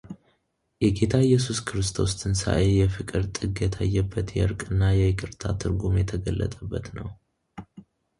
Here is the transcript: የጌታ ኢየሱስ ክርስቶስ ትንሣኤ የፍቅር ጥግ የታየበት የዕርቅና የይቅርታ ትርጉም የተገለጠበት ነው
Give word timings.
የጌታ 0.83 1.13
ኢየሱስ 1.25 1.57
ክርስቶስ 1.67 2.13
ትንሣኤ 2.21 2.63
የፍቅር 2.77 3.21
ጥግ 3.35 3.53
የታየበት 3.65 4.29
የዕርቅና 4.37 4.81
የይቅርታ 4.99 5.43
ትርጉም 5.63 5.99
የተገለጠበት 6.01 6.87
ነው 6.99 7.09